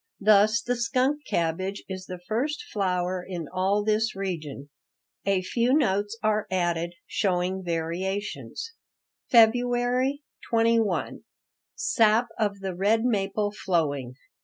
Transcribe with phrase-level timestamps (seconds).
[0.19, 4.71] Thus, the skunk cabbage is the first flower in all this region.
[5.27, 8.73] A few notes are added, showing variations.
[9.29, 11.25] February 21
[11.75, 14.15] Sap of the red maple flowing.